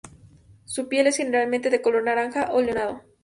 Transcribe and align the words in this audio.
Su 0.65 0.87
piel 0.87 1.05
es 1.05 1.17
generalmente 1.17 1.69
de 1.69 1.79
color 1.83 2.01
naranja 2.03 2.49
o 2.53 2.61
leonado. 2.63 3.03